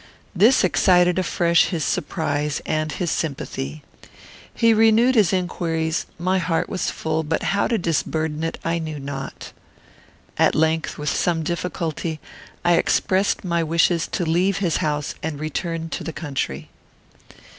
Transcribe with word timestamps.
This 0.35 0.63
excited 0.63 1.19
afresh 1.19 1.65
his 1.65 1.83
surprise 1.85 2.59
and 2.65 2.91
his 2.91 3.11
sympathy. 3.11 3.83
He 4.51 4.73
renewed 4.73 5.13
his 5.13 5.31
inquiries; 5.31 6.07
my 6.17 6.39
heart 6.39 6.67
was 6.69 6.89
full, 6.89 7.21
but 7.21 7.43
how 7.53 7.67
to 7.67 7.77
disburden 7.77 8.43
it 8.43 8.57
I 8.65 8.79
knew 8.79 8.97
not. 8.99 9.51
At 10.39 10.55
length, 10.55 10.97
with 10.97 11.09
some 11.09 11.43
difficulty, 11.43 12.19
I 12.65 12.77
expressed 12.77 13.43
my 13.45 13.61
wishes 13.63 14.07
to 14.13 14.25
leave 14.25 14.57
his 14.57 14.77
house 14.77 15.13
and 15.21 15.39
return 15.39 15.81
into 15.81 16.03
the 16.03 16.13
country. 16.13 16.69